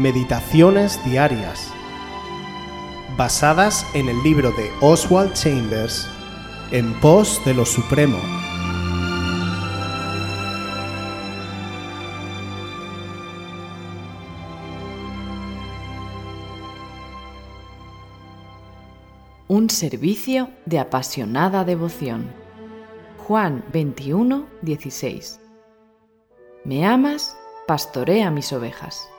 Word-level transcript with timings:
Meditaciones 0.00 0.98
Diarias, 1.04 1.70
basadas 3.18 3.86
en 3.92 4.08
el 4.08 4.22
libro 4.22 4.50
de 4.52 4.70
Oswald 4.80 5.34
Chambers, 5.34 6.08
En 6.70 6.98
pos 7.00 7.38
de 7.44 7.52
lo 7.52 7.66
Supremo. 7.66 8.16
Un 19.48 19.68
servicio 19.68 20.48
de 20.64 20.78
apasionada 20.78 21.66
devoción. 21.66 22.32
Juan 23.18 23.62
21, 23.70 24.46
16. 24.62 25.40
¿Me 26.64 26.86
amas? 26.86 27.36
Pastorea 27.66 28.30
mis 28.30 28.50
ovejas. 28.54 29.09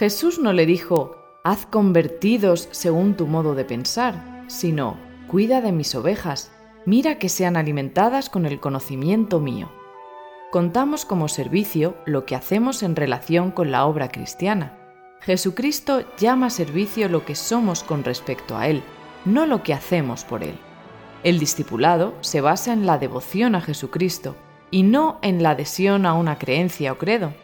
Jesús 0.00 0.38
no 0.38 0.54
le 0.54 0.64
dijo, 0.64 1.38
haz 1.44 1.66
convertidos 1.66 2.70
según 2.72 3.18
tu 3.18 3.26
modo 3.26 3.54
de 3.54 3.66
pensar, 3.66 4.44
sino, 4.48 4.96
cuida 5.28 5.60
de 5.60 5.72
mis 5.72 5.94
ovejas, 5.94 6.50
mira 6.86 7.18
que 7.18 7.28
sean 7.28 7.54
alimentadas 7.56 8.30
con 8.30 8.46
el 8.46 8.60
conocimiento 8.60 9.40
mío. 9.40 9.70
Contamos 10.50 11.04
como 11.04 11.28
servicio 11.28 11.96
lo 12.06 12.24
que 12.24 12.34
hacemos 12.34 12.82
en 12.82 12.96
relación 12.96 13.50
con 13.50 13.70
la 13.70 13.84
obra 13.84 14.08
cristiana 14.08 14.78
Jesucristo 15.20 16.02
llama 16.16 16.48
servicio 16.48 17.10
lo 17.10 17.26
que 17.26 17.34
somos 17.34 17.84
con 17.84 18.04
respecto 18.04 18.56
a 18.56 18.68
Él, 18.68 18.82
no 19.26 19.44
lo 19.44 19.62
que 19.62 19.74
hacemos 19.74 20.24
por 20.24 20.42
Él. 20.42 20.54
El 21.24 21.38
discipulado 21.38 22.14
se 22.22 22.40
basa 22.40 22.72
en 22.72 22.86
la 22.86 22.96
devoción 22.96 23.54
a 23.54 23.60
Jesucristo 23.60 24.34
y 24.70 24.82
no 24.82 25.18
en 25.20 25.42
la 25.42 25.50
adhesión 25.50 26.06
a 26.06 26.14
una 26.14 26.38
creencia 26.38 26.92
o 26.92 26.96
credo. 26.96 27.34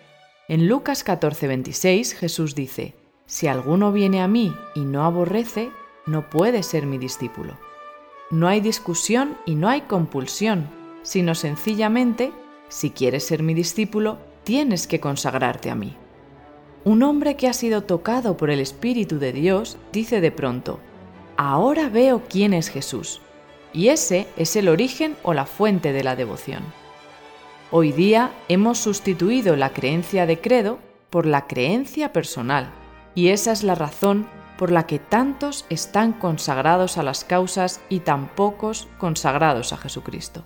En 0.49 0.69
Lucas 0.69 1.05
14:26 1.05 2.15
Jesús 2.15 2.55
dice, 2.55 2.95
Si 3.27 3.49
alguno 3.49 3.91
viene 3.91 4.23
a 4.23 4.29
mí 4.29 4.55
y 4.77 4.81
no 4.85 5.03
aborrece, 5.03 5.71
no 6.07 6.31
puede 6.31 6.63
ser 6.63 6.87
mi 6.87 6.99
discípulo. 6.99 7.59
No 8.31 8.47
hay 8.47 8.61
discusión 8.61 9.37
y 9.45 9.57
no 9.57 9.69
hay 9.69 9.83
compulsión, 9.83 10.69
sino 11.03 11.35
sencillamente, 11.35 12.33
si 12.69 12.91
quieres 12.91 13.27
ser 13.27 13.43
mi 13.43 13.55
discípulo, 13.55 14.19
tienes 14.45 14.87
que 14.87 15.01
consagrarte 15.01 15.69
a 15.69 15.75
mí. 15.75 15.97
Un 16.85 17.03
hombre 17.03 17.37
que 17.37 17.49
ha 17.49 17.53
sido 17.53 17.83
tocado 17.83 18.37
por 18.37 18.49
el 18.49 18.61
Espíritu 18.61 19.19
de 19.19 19.33
Dios 19.33 19.79
dice 19.93 20.21
de 20.21 20.31
pronto, 20.31 20.79
ahora 21.37 21.89
veo 21.89 22.23
quién 22.29 22.55
es 22.55 22.69
Jesús. 22.69 23.21
Y 23.73 23.89
ese 23.89 24.29
es 24.37 24.55
el 24.55 24.69
origen 24.69 25.17
o 25.25 25.35
la 25.35 25.45
fuente 25.45 25.93
de 25.93 26.05
la 26.05 26.15
devoción. 26.15 26.63
Hoy 27.73 27.91
día 27.91 28.31
hemos 28.49 28.79
sustituido 28.79 29.57
la 29.57 29.71
creencia 29.71 30.25
de 30.25 30.41
credo 30.41 30.79
por 31.11 31.27
la 31.27 31.49
creencia 31.49 32.13
personal, 32.13 32.71
y 33.17 33.31
esa 33.31 33.51
es 33.51 33.65
la 33.65 33.75
razón 33.75 34.29
por 34.57 34.71
la 34.71 34.87
que 34.87 35.01
tantos 35.01 35.67
están 35.69 36.13
consagrados 36.13 36.97
a 36.97 37.03
las 37.03 37.25
causas 37.25 37.81
y 37.89 38.01
tan 38.01 38.29
pocos 38.29 38.87
consagrados 38.99 39.73
a 39.73 39.79
Jesucristo. 39.79 40.45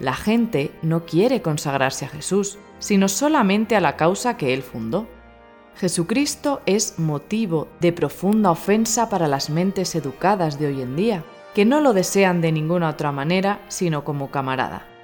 La 0.00 0.14
gente 0.14 0.72
no 0.80 1.04
quiere 1.04 1.42
consagrarse 1.42 2.06
a 2.06 2.08
Jesús, 2.08 2.56
sino 2.78 3.08
solamente 3.08 3.76
a 3.76 3.82
la 3.82 3.96
causa 3.96 4.38
que 4.38 4.54
Él 4.54 4.62
fundó. 4.62 5.06
Jesucristo 5.76 6.62
es 6.64 6.98
motivo 6.98 7.68
de 7.80 7.92
profunda 7.92 8.50
ofensa 8.50 9.10
para 9.10 9.28
las 9.28 9.50
mentes 9.50 9.94
educadas 9.94 10.58
de 10.58 10.68
hoy 10.68 10.80
en 10.80 10.96
día, 10.96 11.24
que 11.54 11.66
no 11.66 11.82
lo 11.82 11.92
desean 11.92 12.40
de 12.40 12.52
ninguna 12.52 12.88
otra 12.88 13.12
manera 13.12 13.60
sino 13.68 14.02
como 14.02 14.30
camarada. 14.30 14.97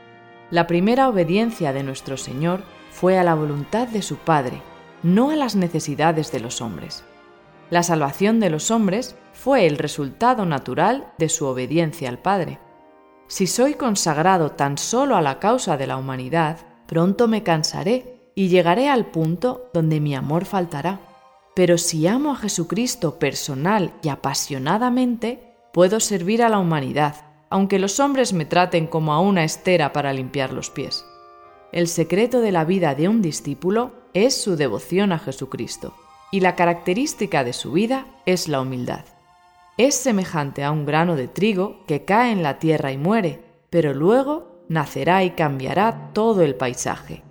La 0.54 0.68
primera 0.68 1.08
obediencia 1.08 1.72
de 1.72 1.82
nuestro 1.82 2.16
Señor 2.16 2.62
fue 2.92 3.18
a 3.18 3.24
la 3.24 3.34
voluntad 3.34 3.88
de 3.88 4.02
su 4.02 4.18
Padre, 4.18 4.62
no 5.02 5.32
a 5.32 5.34
las 5.34 5.56
necesidades 5.56 6.30
de 6.30 6.38
los 6.38 6.60
hombres. 6.60 7.02
La 7.70 7.82
salvación 7.82 8.38
de 8.38 8.50
los 8.50 8.70
hombres 8.70 9.16
fue 9.32 9.66
el 9.66 9.78
resultado 9.78 10.46
natural 10.46 11.12
de 11.18 11.28
su 11.28 11.46
obediencia 11.46 12.08
al 12.08 12.20
Padre. 12.20 12.60
Si 13.26 13.48
soy 13.48 13.74
consagrado 13.74 14.52
tan 14.52 14.78
solo 14.78 15.16
a 15.16 15.22
la 15.22 15.40
causa 15.40 15.76
de 15.76 15.88
la 15.88 15.96
humanidad, 15.96 16.58
pronto 16.86 17.26
me 17.26 17.42
cansaré 17.42 18.30
y 18.36 18.46
llegaré 18.46 18.88
al 18.88 19.06
punto 19.06 19.72
donde 19.74 19.98
mi 19.98 20.14
amor 20.14 20.44
faltará. 20.44 21.00
Pero 21.56 21.78
si 21.78 22.06
amo 22.06 22.30
a 22.30 22.36
Jesucristo 22.36 23.18
personal 23.18 23.92
y 24.04 24.08
apasionadamente, 24.08 25.56
puedo 25.72 25.98
servir 25.98 26.44
a 26.44 26.48
la 26.48 26.60
humanidad, 26.60 27.23
aunque 27.54 27.78
los 27.78 28.00
hombres 28.00 28.32
me 28.32 28.46
traten 28.46 28.88
como 28.88 29.12
a 29.12 29.20
una 29.20 29.44
estera 29.44 29.92
para 29.92 30.12
limpiar 30.12 30.52
los 30.52 30.70
pies. 30.70 31.06
El 31.70 31.86
secreto 31.86 32.40
de 32.40 32.50
la 32.50 32.64
vida 32.64 32.96
de 32.96 33.08
un 33.08 33.22
discípulo 33.22 33.92
es 34.12 34.42
su 34.42 34.56
devoción 34.56 35.12
a 35.12 35.20
Jesucristo, 35.20 35.94
y 36.32 36.40
la 36.40 36.56
característica 36.56 37.44
de 37.44 37.52
su 37.52 37.70
vida 37.70 38.06
es 38.26 38.48
la 38.48 38.60
humildad. 38.60 39.04
Es 39.76 39.94
semejante 39.94 40.64
a 40.64 40.72
un 40.72 40.84
grano 40.84 41.14
de 41.14 41.28
trigo 41.28 41.84
que 41.86 42.04
cae 42.04 42.32
en 42.32 42.42
la 42.42 42.58
tierra 42.58 42.90
y 42.90 42.98
muere, 42.98 43.44
pero 43.70 43.94
luego 43.94 44.64
nacerá 44.68 45.22
y 45.22 45.30
cambiará 45.30 46.10
todo 46.12 46.42
el 46.42 46.56
paisaje. 46.56 47.22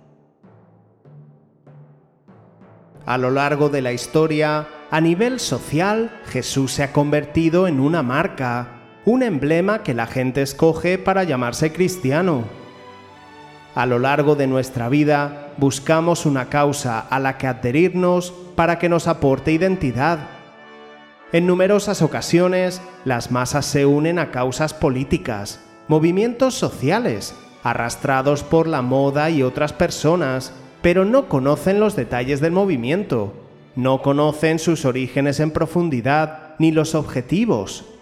A 3.04 3.18
lo 3.18 3.30
largo 3.30 3.68
de 3.68 3.82
la 3.82 3.92
historia, 3.92 4.68
a 4.90 5.02
nivel 5.02 5.38
social, 5.38 6.18
Jesús 6.24 6.72
se 6.72 6.82
ha 6.82 6.94
convertido 6.94 7.68
en 7.68 7.78
una 7.78 8.02
marca, 8.02 8.73
un 9.06 9.22
emblema 9.22 9.82
que 9.82 9.92
la 9.92 10.06
gente 10.06 10.40
escoge 10.40 10.98
para 10.98 11.24
llamarse 11.24 11.72
cristiano. 11.72 12.44
A 13.74 13.86
lo 13.86 13.98
largo 13.98 14.34
de 14.34 14.46
nuestra 14.46 14.88
vida 14.88 15.52
buscamos 15.58 16.26
una 16.26 16.48
causa 16.48 17.00
a 17.00 17.18
la 17.18 17.36
que 17.36 17.46
adherirnos 17.46 18.32
para 18.56 18.78
que 18.78 18.88
nos 18.88 19.06
aporte 19.06 19.52
identidad. 19.52 20.20
En 21.32 21.46
numerosas 21.46 22.00
ocasiones, 22.00 22.80
las 23.04 23.30
masas 23.30 23.66
se 23.66 23.84
unen 23.84 24.18
a 24.18 24.30
causas 24.30 24.72
políticas, 24.72 25.60
movimientos 25.88 26.54
sociales, 26.54 27.34
arrastrados 27.62 28.42
por 28.42 28.68
la 28.68 28.82
moda 28.82 29.28
y 29.30 29.42
otras 29.42 29.72
personas, 29.72 30.54
pero 30.80 31.04
no 31.04 31.28
conocen 31.28 31.80
los 31.80 31.96
detalles 31.96 32.40
del 32.40 32.52
movimiento, 32.52 33.34
no 33.74 34.00
conocen 34.00 34.58
sus 34.58 34.84
orígenes 34.84 35.40
en 35.40 35.50
profundidad 35.50 36.54
ni 36.58 36.70
los 36.70 36.94
objetivos. 36.94 37.93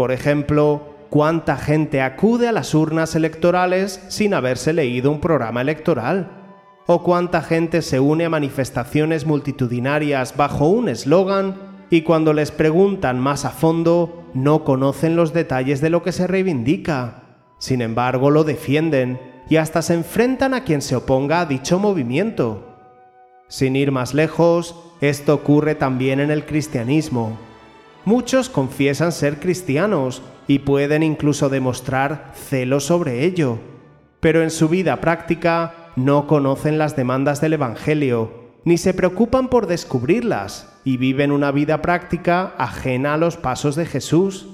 Por 0.00 0.12
ejemplo, 0.12 0.80
¿cuánta 1.10 1.58
gente 1.58 2.00
acude 2.00 2.48
a 2.48 2.52
las 2.52 2.74
urnas 2.74 3.14
electorales 3.16 4.02
sin 4.08 4.32
haberse 4.32 4.72
leído 4.72 5.10
un 5.10 5.20
programa 5.20 5.60
electoral? 5.60 6.54
¿O 6.86 7.02
cuánta 7.02 7.42
gente 7.42 7.82
se 7.82 8.00
une 8.00 8.24
a 8.24 8.30
manifestaciones 8.30 9.26
multitudinarias 9.26 10.38
bajo 10.38 10.68
un 10.68 10.88
eslogan 10.88 11.54
y 11.90 12.00
cuando 12.00 12.32
les 12.32 12.50
preguntan 12.50 13.20
más 13.20 13.44
a 13.44 13.50
fondo 13.50 14.24
no 14.32 14.64
conocen 14.64 15.16
los 15.16 15.34
detalles 15.34 15.82
de 15.82 15.90
lo 15.90 16.02
que 16.02 16.12
se 16.12 16.26
reivindica? 16.26 17.24
Sin 17.58 17.82
embargo, 17.82 18.30
lo 18.30 18.42
defienden 18.42 19.20
y 19.50 19.56
hasta 19.56 19.82
se 19.82 19.92
enfrentan 19.92 20.54
a 20.54 20.64
quien 20.64 20.80
se 20.80 20.96
oponga 20.96 21.42
a 21.42 21.44
dicho 21.44 21.78
movimiento. 21.78 22.74
Sin 23.48 23.76
ir 23.76 23.92
más 23.92 24.14
lejos, 24.14 24.74
esto 25.02 25.34
ocurre 25.34 25.74
también 25.74 26.20
en 26.20 26.30
el 26.30 26.46
cristianismo. 26.46 27.49
Muchos 28.04 28.48
confiesan 28.48 29.12
ser 29.12 29.40
cristianos 29.40 30.22
y 30.46 30.60
pueden 30.60 31.02
incluso 31.02 31.48
demostrar 31.48 32.32
celo 32.34 32.80
sobre 32.80 33.24
ello, 33.24 33.58
pero 34.20 34.42
en 34.42 34.50
su 34.50 34.68
vida 34.68 35.00
práctica 35.00 35.92
no 35.96 36.26
conocen 36.26 36.78
las 36.78 36.96
demandas 36.96 37.40
del 37.40 37.54
Evangelio, 37.54 38.32
ni 38.64 38.78
se 38.78 38.94
preocupan 38.94 39.48
por 39.48 39.66
descubrirlas 39.66 40.68
y 40.84 40.96
viven 40.96 41.30
una 41.30 41.50
vida 41.52 41.82
práctica 41.82 42.54
ajena 42.58 43.14
a 43.14 43.16
los 43.18 43.36
pasos 43.36 43.76
de 43.76 43.86
Jesús. 43.86 44.48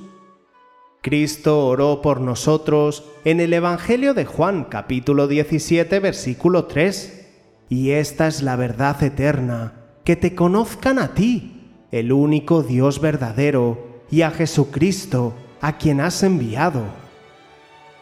Cristo 1.02 1.66
oró 1.66 2.02
por 2.02 2.20
nosotros 2.20 3.04
en 3.24 3.40
el 3.40 3.52
Evangelio 3.52 4.12
de 4.12 4.24
Juan 4.24 4.64
capítulo 4.64 5.28
17 5.28 6.00
versículo 6.00 6.64
3. 6.64 7.28
Y 7.68 7.90
esta 7.90 8.26
es 8.26 8.42
la 8.42 8.56
verdad 8.56 9.00
eterna, 9.02 9.74
que 10.04 10.16
te 10.16 10.34
conozcan 10.34 10.98
a 10.98 11.14
ti, 11.14 11.55
el 11.90 12.12
único 12.12 12.62
Dios 12.62 13.00
verdadero, 13.00 14.02
y 14.10 14.22
a 14.22 14.30
Jesucristo, 14.30 15.34
a 15.60 15.78
quien 15.78 16.00
has 16.00 16.22
enviado. 16.22 16.82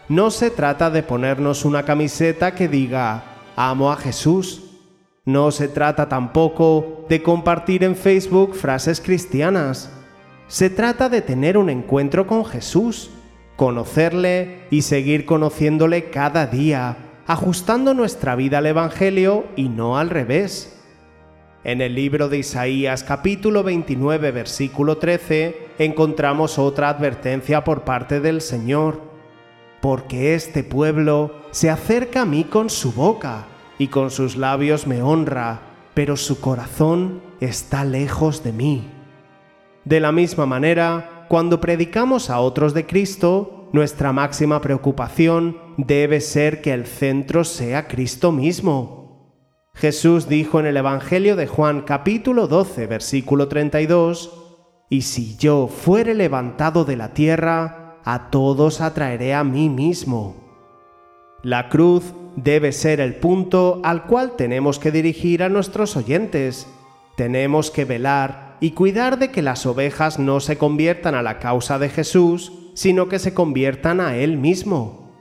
No 0.08 0.30
se 0.30 0.50
trata 0.50 0.90
de 0.90 1.02
ponernos 1.02 1.64
una 1.64 1.84
camiseta 1.84 2.54
que 2.54 2.68
diga, 2.68 3.24
amo 3.56 3.90
a 3.90 3.96
Jesús. 3.96 4.62
No 5.24 5.50
se 5.50 5.68
trata 5.68 6.08
tampoco 6.08 7.06
de 7.08 7.22
compartir 7.22 7.84
en 7.84 7.96
Facebook 7.96 8.54
frases 8.54 9.00
cristianas 9.00 9.90
se 10.46 10.70
trata 10.70 11.08
de 11.08 11.22
tener 11.22 11.56
un 11.56 11.70
encuentro 11.70 12.26
con 12.26 12.44
Jesús, 12.44 13.10
conocerle 13.56 14.66
y 14.70 14.82
seguir 14.82 15.24
conociéndole 15.24 16.10
cada 16.10 16.46
día, 16.46 16.96
ajustando 17.26 17.94
nuestra 17.94 18.36
vida 18.36 18.58
al 18.58 18.66
Evangelio 18.66 19.46
y 19.56 19.68
no 19.68 19.96
al 19.96 20.10
revés. 20.10 20.83
En 21.64 21.80
el 21.80 21.94
libro 21.94 22.28
de 22.28 22.36
Isaías 22.36 23.02
capítulo 23.02 23.62
29 23.62 24.32
versículo 24.32 24.98
13 24.98 25.68
encontramos 25.78 26.58
otra 26.58 26.90
advertencia 26.90 27.64
por 27.64 27.84
parte 27.84 28.20
del 28.20 28.42
Señor, 28.42 29.00
porque 29.80 30.34
este 30.34 30.62
pueblo 30.62 31.34
se 31.52 31.70
acerca 31.70 32.20
a 32.20 32.26
mí 32.26 32.44
con 32.44 32.68
su 32.68 32.92
boca 32.92 33.46
y 33.78 33.88
con 33.88 34.10
sus 34.10 34.36
labios 34.36 34.86
me 34.86 35.00
honra, 35.00 35.62
pero 35.94 36.18
su 36.18 36.38
corazón 36.38 37.22
está 37.40 37.82
lejos 37.86 38.44
de 38.44 38.52
mí. 38.52 38.90
De 39.86 40.00
la 40.00 40.12
misma 40.12 40.44
manera, 40.44 41.24
cuando 41.30 41.62
predicamos 41.62 42.28
a 42.28 42.40
otros 42.40 42.74
de 42.74 42.84
Cristo, 42.84 43.70
nuestra 43.72 44.12
máxima 44.12 44.60
preocupación 44.60 45.56
debe 45.78 46.20
ser 46.20 46.60
que 46.60 46.74
el 46.74 46.84
centro 46.84 47.42
sea 47.42 47.88
Cristo 47.88 48.32
mismo. 48.32 49.03
Jesús 49.74 50.28
dijo 50.28 50.60
en 50.60 50.66
el 50.66 50.76
Evangelio 50.76 51.34
de 51.34 51.48
Juan 51.48 51.82
capítulo 51.82 52.46
12 52.46 52.86
versículo 52.86 53.48
32, 53.48 54.30
Y 54.88 55.02
si 55.02 55.36
yo 55.36 55.66
fuere 55.66 56.14
levantado 56.14 56.84
de 56.84 56.96
la 56.96 57.12
tierra, 57.12 57.96
a 58.04 58.30
todos 58.30 58.80
atraeré 58.80 59.34
a 59.34 59.42
mí 59.42 59.68
mismo. 59.68 60.36
La 61.42 61.68
cruz 61.68 62.14
debe 62.36 62.70
ser 62.70 63.00
el 63.00 63.16
punto 63.16 63.80
al 63.82 64.04
cual 64.06 64.36
tenemos 64.36 64.78
que 64.78 64.92
dirigir 64.92 65.42
a 65.42 65.48
nuestros 65.48 65.96
oyentes. 65.96 66.68
Tenemos 67.16 67.70
que 67.70 67.84
velar 67.84 68.56
y 68.60 68.70
cuidar 68.70 69.18
de 69.18 69.30
que 69.30 69.42
las 69.42 69.66
ovejas 69.66 70.20
no 70.20 70.38
se 70.38 70.56
conviertan 70.56 71.16
a 71.16 71.22
la 71.22 71.40
causa 71.40 71.78
de 71.80 71.88
Jesús, 71.88 72.52
sino 72.74 73.08
que 73.08 73.18
se 73.18 73.34
conviertan 73.34 74.00
a 74.00 74.16
Él 74.16 74.36
mismo. 74.36 75.12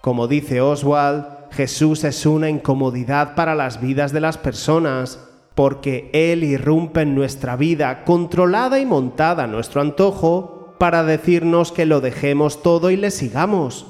Como 0.00 0.28
dice 0.28 0.60
Oswald, 0.60 1.37
Jesús 1.50 2.04
es 2.04 2.26
una 2.26 2.48
incomodidad 2.48 3.34
para 3.34 3.54
las 3.54 3.80
vidas 3.80 4.12
de 4.12 4.20
las 4.20 4.38
personas, 4.38 5.28
porque 5.54 6.10
Él 6.12 6.44
irrumpe 6.44 7.02
en 7.02 7.14
nuestra 7.14 7.56
vida 7.56 8.04
controlada 8.04 8.78
y 8.78 8.86
montada 8.86 9.44
a 9.44 9.48
nuestro 9.48 9.80
antojo 9.80 10.76
para 10.78 11.02
decirnos 11.02 11.72
que 11.72 11.86
lo 11.86 12.00
dejemos 12.00 12.62
todo 12.62 12.90
y 12.90 12.96
le 12.96 13.10
sigamos. 13.10 13.86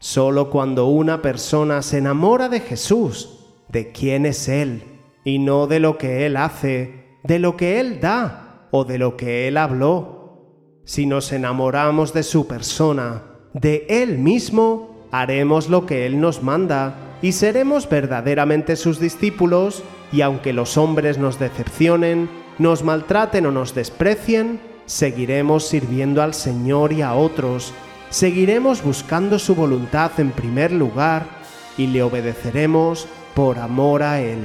Solo 0.00 0.50
cuando 0.50 0.86
una 0.86 1.22
persona 1.22 1.82
se 1.82 1.98
enamora 1.98 2.48
de 2.48 2.60
Jesús, 2.60 3.38
de 3.68 3.92
quién 3.92 4.26
es 4.26 4.48
Él, 4.48 4.82
y 5.24 5.38
no 5.38 5.68
de 5.68 5.78
lo 5.78 5.98
que 5.98 6.26
Él 6.26 6.36
hace, 6.36 7.18
de 7.22 7.38
lo 7.38 7.56
que 7.56 7.78
Él 7.78 8.00
da 8.00 8.68
o 8.72 8.84
de 8.84 8.98
lo 8.98 9.16
que 9.16 9.46
Él 9.46 9.56
habló. 9.56 10.80
Si 10.84 11.06
nos 11.06 11.32
enamoramos 11.32 12.12
de 12.12 12.24
su 12.24 12.48
persona, 12.48 13.22
de 13.54 13.86
Él 13.88 14.18
mismo, 14.18 14.91
haremos 15.12 15.68
lo 15.68 15.86
que 15.86 16.06
Él 16.06 16.20
nos 16.20 16.42
manda 16.42 16.96
y 17.22 17.32
seremos 17.32 17.88
verdaderamente 17.88 18.74
sus 18.74 18.98
discípulos, 18.98 19.84
y 20.10 20.22
aunque 20.22 20.52
los 20.52 20.76
hombres 20.76 21.18
nos 21.18 21.38
decepcionen, 21.38 22.28
nos 22.58 22.82
maltraten 22.82 23.46
o 23.46 23.52
nos 23.52 23.74
desprecien, 23.74 24.60
seguiremos 24.86 25.68
sirviendo 25.68 26.22
al 26.22 26.34
Señor 26.34 26.92
y 26.92 27.02
a 27.02 27.14
otros 27.14 27.72
seguiremos 28.12 28.84
buscando 28.84 29.38
su 29.38 29.54
voluntad 29.54 30.12
en 30.18 30.32
primer 30.32 30.70
lugar 30.70 31.24
y 31.78 31.86
le 31.86 32.02
obedeceremos 32.02 33.08
por 33.34 33.58
amor 33.58 34.02
a 34.02 34.20
Él. 34.20 34.44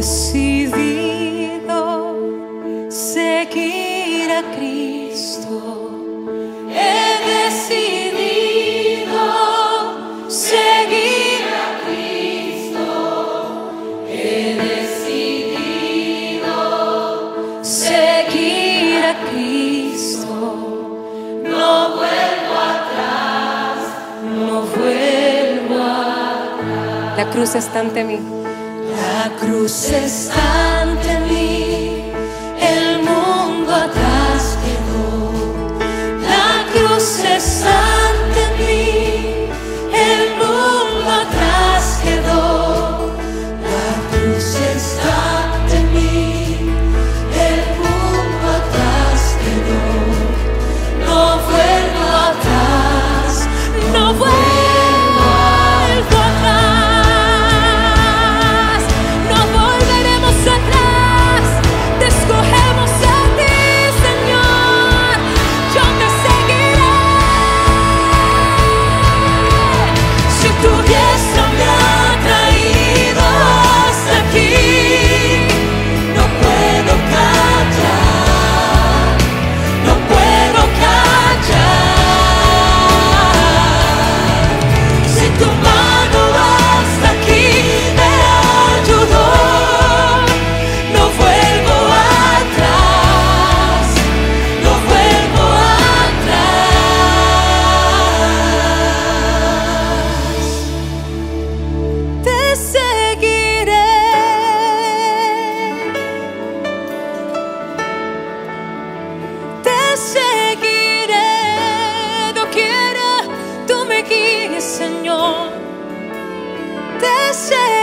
decidido 0.00 1.78
seguir 2.88 4.32
a 4.32 4.42
Cristo. 4.56 5.54
He 6.70 7.02
decidido 7.34 9.24
seguir 10.28 11.42
a 11.66 11.66
Cristo. 11.84 12.88
He 14.08 14.56
decidido 14.70 16.56
seguir 17.62 19.04
a 19.04 19.14
Cristo. 19.30 20.34
No 21.44 21.70
vuelvo 21.98 22.56
atrás, 22.74 23.76
no 24.38 24.62
vuelvo 24.62 25.76
atrás. 25.84 27.16
La 27.18 27.24
cruz 27.30 27.54
está 27.54 27.80
ante 27.80 28.02
mí. 28.02 28.39
La 29.00 29.30
cruz 29.40 29.88
está 29.90 30.82
ante 30.82 31.18
mí, 31.20 32.04
el 32.60 33.02
mundo 33.02 33.74
atrás 33.74 34.58
quedó. 34.64 35.78
La 36.20 36.66
cruz 36.72 37.20
está 37.24 37.99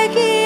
again. 0.10 0.37